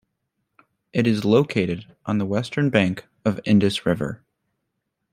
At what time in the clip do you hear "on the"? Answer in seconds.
2.07-2.25